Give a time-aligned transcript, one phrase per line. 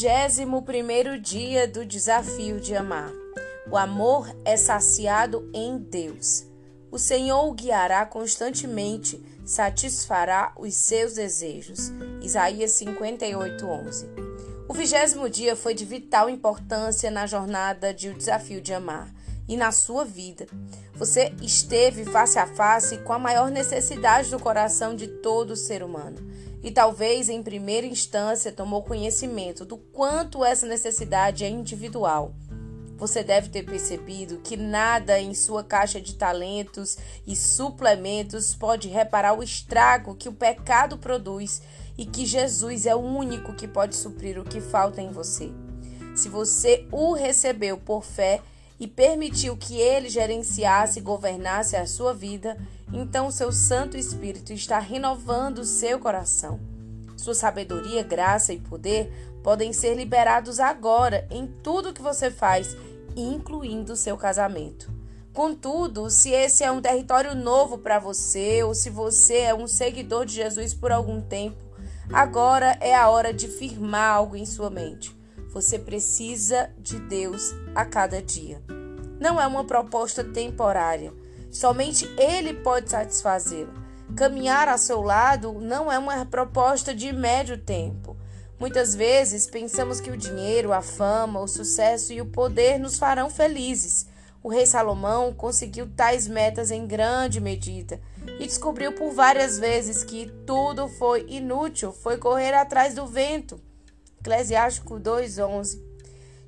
[0.00, 3.10] Vigésimo primeiro dia do desafio de amar.
[3.68, 6.46] O amor é saciado em Deus.
[6.88, 11.90] O Senhor o guiará constantemente, satisfará os seus desejos.
[12.22, 14.06] Isaías 58, 11.
[14.68, 19.12] O vigésimo dia foi de vital importância na jornada de O Desafio de Amar
[19.48, 20.46] e na sua vida.
[20.94, 26.18] Você esteve face a face com a maior necessidade do coração de todo ser humano.
[26.62, 32.34] E talvez em primeira instância tomou conhecimento do quanto essa necessidade é individual.
[32.98, 39.38] Você deve ter percebido que nada em sua caixa de talentos e suplementos pode reparar
[39.38, 41.62] o estrago que o pecado produz
[41.96, 45.52] e que Jesus é o único que pode suprir o que falta em você.
[46.16, 48.42] Se você o recebeu por fé,
[48.78, 52.56] e permitiu que ele gerenciasse e governasse a sua vida,
[52.92, 56.60] então seu Santo Espírito está renovando seu coração.
[57.16, 62.76] Sua sabedoria, graça e poder podem ser liberados agora em tudo que você faz,
[63.16, 64.92] incluindo seu casamento.
[65.32, 70.26] Contudo, se esse é um território novo para você ou se você é um seguidor
[70.26, 71.62] de Jesus por algum tempo,
[72.12, 75.16] agora é a hora de firmar algo em sua mente.
[75.50, 78.77] Você precisa de Deus a cada dia.
[79.18, 81.12] Não é uma proposta temporária.
[81.50, 83.72] Somente Ele pode satisfazê-la.
[84.16, 88.16] Caminhar ao seu lado não é uma proposta de médio tempo.
[88.58, 93.30] Muitas vezes pensamos que o dinheiro, a fama, o sucesso e o poder nos farão
[93.30, 94.06] felizes.
[94.42, 98.00] O rei Salomão conseguiu tais metas em grande medida
[98.38, 103.60] e descobriu por várias vezes que tudo foi inútil, foi correr atrás do vento.
[104.20, 105.87] Eclesiástico 2:11.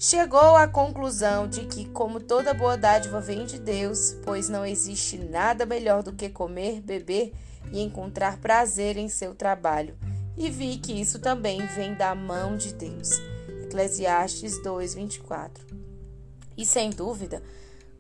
[0.02, 5.18] Chegou à conclusão de que, como toda boa dádiva vem de Deus, pois não existe
[5.18, 7.34] nada melhor do que comer, beber
[7.70, 9.94] e encontrar prazer em seu trabalho,
[10.38, 13.10] e vi que isso também vem da mão de Deus.
[13.62, 15.66] Eclesiastes 2:24.
[16.56, 17.42] E sem dúvida,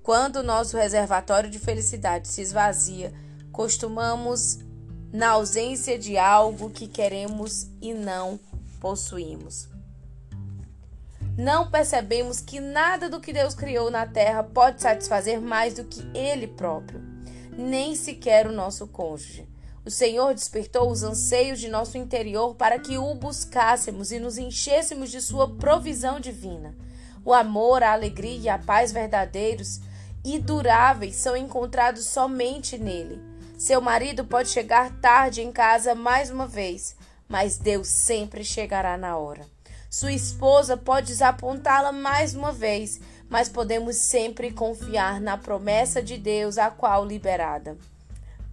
[0.02, 3.12] quando nosso reservatório de felicidade se esvazia,
[3.52, 4.58] costumamos
[5.12, 8.40] na ausência de algo que queremos e não
[8.80, 9.68] possuímos.
[11.40, 16.06] Não percebemos que nada do que Deus criou na terra pode satisfazer mais do que
[16.14, 17.00] Ele próprio,
[17.56, 19.48] nem sequer o nosso cônjuge.
[19.82, 25.10] O Senhor despertou os anseios de nosso interior para que o buscássemos e nos enchêssemos
[25.10, 26.76] de Sua provisão divina.
[27.24, 29.80] O amor, a alegria e a paz verdadeiros
[30.22, 33.18] e duráveis são encontrados somente nele.
[33.56, 36.94] Seu marido pode chegar tarde em casa mais uma vez,
[37.26, 39.59] mas Deus sempre chegará na hora.
[39.90, 46.58] Sua esposa pode desapontá-la mais uma vez, mas podemos sempre confiar na promessa de Deus,
[46.58, 47.76] a qual liberada.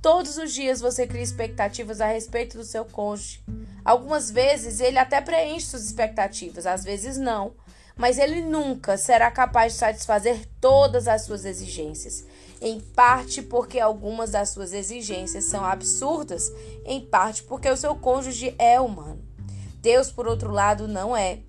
[0.02, 3.44] Todos os dias você cria expectativas a respeito do seu cônjuge.
[3.86, 7.54] Algumas vezes ele até preenche suas expectativas, às vezes não.
[7.96, 12.26] Mas ele nunca será capaz de satisfazer todas as suas exigências
[12.62, 16.52] em parte porque algumas das suas exigências são absurdas,
[16.86, 19.27] em parte porque o seu cônjuge é humano.
[19.88, 21.40] Deus, por outro lado, não é.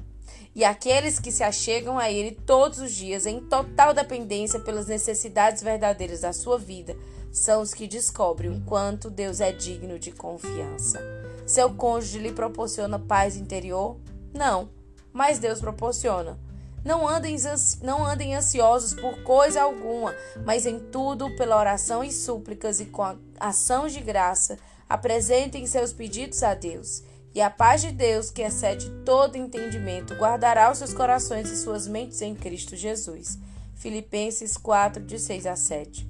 [0.55, 5.61] E aqueles que se achegam a Ele todos os dias em total dependência pelas necessidades
[5.61, 6.97] verdadeiras da sua vida
[7.33, 11.01] são os que descobrem o quanto Deus é digno de confiança.
[11.49, 13.97] Seu cônjuge lhe proporciona paz interior?
[14.33, 14.69] Não,
[15.13, 16.39] mas Deus proporciona.
[16.85, 17.35] Não andem,
[17.83, 23.19] não andem ansiosos por coisa alguma, mas em tudo, pela oração e súplicas e com
[23.41, 24.57] ação de graça,
[24.89, 27.03] apresentem seus pedidos a Deus.
[27.35, 31.87] E a paz de Deus, que excede todo entendimento, guardará os seus corações e suas
[31.87, 33.39] mentes em Cristo Jesus.
[33.75, 36.09] Filipenses 4, de 6 a 7.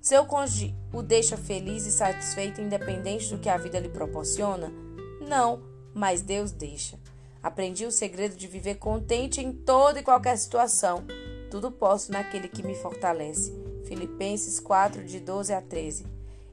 [0.00, 4.72] Seu cônjuge o deixa feliz e satisfeito, independente do que a vida lhe proporciona?
[5.20, 5.62] Não,
[5.94, 6.98] mas Deus deixa.
[7.42, 11.04] Aprendi o segredo de viver contente em toda e qualquer situação.
[11.50, 13.52] Tudo posso naquele que me fortalece.
[13.84, 16.06] Filipenses 4, de 12 a 13.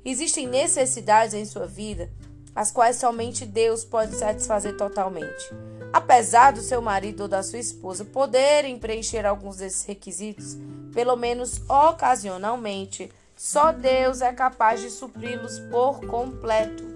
[0.05, 2.11] Existem necessidades em sua vida
[2.55, 5.53] as quais somente Deus pode satisfazer totalmente.
[5.91, 10.57] Apesar do seu marido ou da sua esposa poderem preencher alguns desses requisitos,
[10.93, 16.93] pelo menos ocasionalmente, só Deus é capaz de supri-los por completo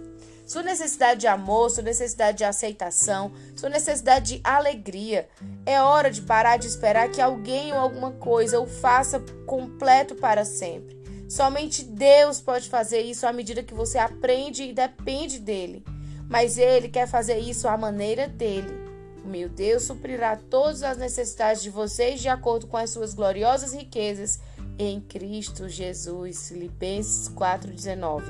[0.48, 5.28] sua necessidade de amor, sua necessidade de aceitação, sua necessidade de alegria.
[5.66, 10.46] É hora de parar de esperar que alguém ou alguma coisa o faça completo para
[10.46, 10.97] sempre.
[11.28, 15.84] Somente Deus pode fazer isso à medida que você aprende e depende dele.
[16.30, 18.74] Mas ele quer fazer isso à maneira dele.
[19.24, 23.74] O meu Deus suprirá todas as necessidades de vocês de acordo com as suas gloriosas
[23.74, 24.40] riquezas
[24.80, 26.50] em Cristo Jesus.
[26.50, 28.24] Filipenses 4:19.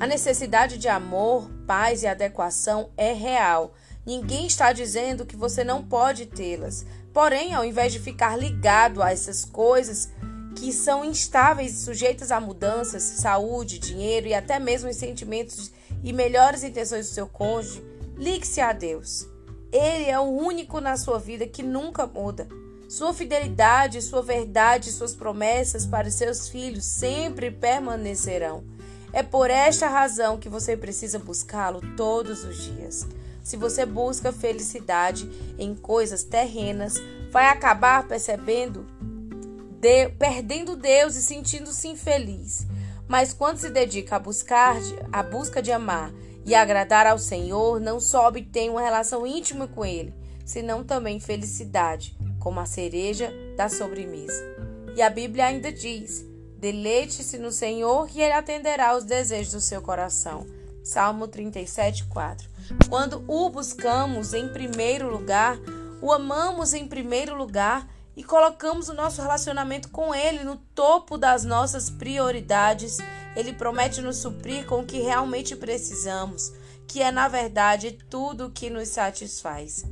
[0.00, 3.74] A necessidade de amor, paz e adequação é real
[4.04, 6.86] Ninguém está dizendo que você não pode tê-las.
[7.12, 10.10] Porém, ao invés de ficar ligado a essas coisas
[10.56, 15.70] que são instáveis e sujeitas a mudanças, saúde, dinheiro e até mesmo os sentimentos
[16.02, 17.82] e melhores intenções do seu cônjuge,
[18.16, 19.26] ligue-se a Deus.
[19.72, 22.48] Ele é o único na sua vida que nunca muda.
[22.88, 28.64] Sua fidelidade, sua verdade, suas promessas para seus filhos sempre permanecerão.
[29.12, 33.06] É por esta razão que você precisa buscá-lo todos os dias.
[33.42, 36.94] Se você busca felicidade em coisas terrenas,
[37.30, 38.86] vai acabar percebendo,
[39.80, 42.66] de, perdendo Deus e sentindo-se infeliz.
[43.08, 44.76] Mas quando se dedica a buscar,
[45.10, 46.12] a busca de amar
[46.44, 52.16] e agradar ao Senhor, não só obtém uma relação íntima com Ele, senão também felicidade,
[52.38, 54.42] como a cereja da sobremesa.
[54.94, 56.24] E a Bíblia ainda diz:
[56.58, 60.46] Deleite-se no Senhor e Ele atenderá aos desejos do seu coração.
[60.84, 62.48] Salmo 37, 4.
[62.88, 65.58] Quando o buscamos em primeiro lugar,
[66.00, 71.44] o amamos em primeiro lugar e colocamos o nosso relacionamento com Ele no topo das
[71.44, 72.98] nossas prioridades,
[73.36, 76.52] Ele promete nos suprir com o que realmente precisamos,
[76.86, 79.84] que é, na verdade, tudo o que nos satisfaz.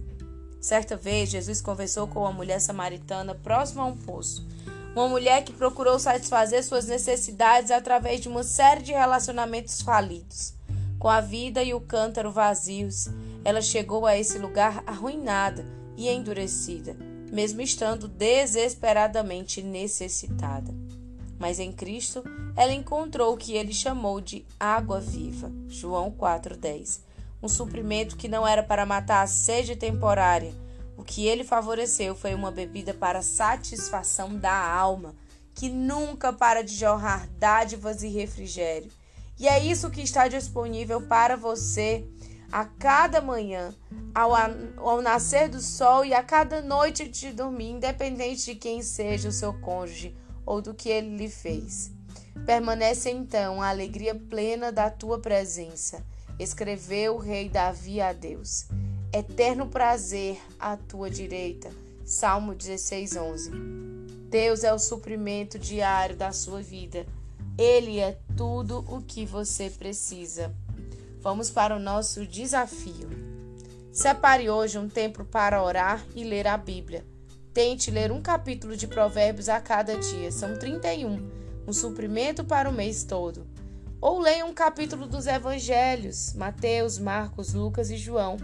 [0.60, 4.46] Certa vez, Jesus conversou com uma mulher samaritana próxima a um poço.
[4.94, 10.54] Uma mulher que procurou satisfazer suas necessidades através de uma série de relacionamentos falidos.
[10.98, 13.08] Com a vida e o cântaro vazios,
[13.44, 15.64] ela chegou a esse lugar arruinada
[15.96, 16.96] e endurecida,
[17.30, 20.74] mesmo estando desesperadamente necessitada.
[21.38, 22.24] Mas em Cristo,
[22.56, 25.52] ela encontrou o que ele chamou de água viva.
[25.68, 27.00] João 4:10.
[27.40, 30.52] Um suprimento que não era para matar a sede temporária.
[30.96, 35.14] O que ele favoreceu foi uma bebida para satisfação da alma,
[35.54, 38.90] que nunca para de jorrar dádivas e refrigério.
[39.38, 42.04] E é isso que está disponível para você
[42.50, 43.74] a cada manhã,
[44.14, 44.32] ao,
[44.76, 49.32] ao nascer do sol e a cada noite de dormir, independente de quem seja o
[49.32, 50.16] seu cônjuge
[50.46, 51.90] ou do que ele lhe fez.
[52.46, 56.02] Permanece então a alegria plena da tua presença,
[56.38, 58.66] escreveu o rei Davi a Deus.
[59.12, 61.70] Eterno prazer à tua direita.
[62.04, 63.50] Salmo 16, 11.
[64.30, 67.06] Deus é o suprimento diário da sua vida.
[67.58, 70.54] Ele é tudo o que você precisa.
[71.20, 73.08] Vamos para o nosso desafio.
[73.90, 77.04] Separe hoje um tempo para orar e ler a Bíblia.
[77.52, 81.28] Tente ler um capítulo de Provérbios a cada dia, são 31,
[81.66, 83.44] um suprimento para o mês todo.
[84.00, 88.36] Ou leia um capítulo dos Evangelhos, Mateus, Marcos, Lucas e João.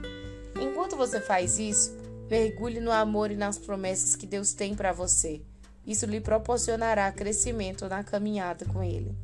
[0.61, 1.97] Enquanto você faz isso,
[2.29, 5.41] mergulhe no amor e nas promessas que Deus tem para você.
[5.87, 9.17] Isso lhe proporcionará crescimento na caminhada com Ele.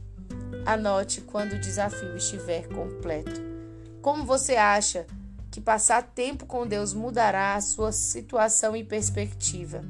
[0.65, 3.41] Anote quando o desafio estiver completo.
[4.03, 5.07] Como você acha
[5.51, 9.83] que passar tempo com Deus mudará a sua situação e perspectiva?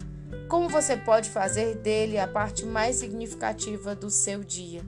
[0.48, 4.82] Como você pode fazer dele a parte mais significativa do seu dia?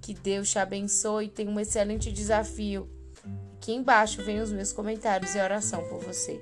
[0.00, 2.88] Que Deus te abençoe e tenha um excelente desafio.
[3.56, 6.40] Aqui embaixo vem os meus comentários e oração por você.